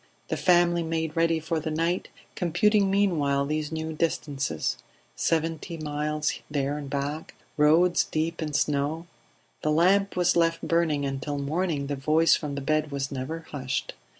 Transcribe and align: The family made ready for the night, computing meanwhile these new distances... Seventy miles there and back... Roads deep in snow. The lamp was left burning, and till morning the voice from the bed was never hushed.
The 0.29 0.35
family 0.35 0.81
made 0.81 1.15
ready 1.15 1.39
for 1.39 1.59
the 1.59 1.69
night, 1.69 2.07
computing 2.33 2.89
meanwhile 2.89 3.45
these 3.45 3.71
new 3.71 3.93
distances... 3.93 4.79
Seventy 5.15 5.77
miles 5.77 6.39
there 6.49 6.75
and 6.75 6.89
back... 6.89 7.35
Roads 7.55 8.03
deep 8.05 8.41
in 8.41 8.53
snow. 8.53 9.05
The 9.61 9.69
lamp 9.71 10.15
was 10.15 10.35
left 10.35 10.63
burning, 10.67 11.05
and 11.05 11.21
till 11.21 11.37
morning 11.37 11.85
the 11.85 11.95
voice 11.95 12.35
from 12.35 12.55
the 12.55 12.61
bed 12.61 12.89
was 12.89 13.11
never 13.11 13.41
hushed. 13.51 13.93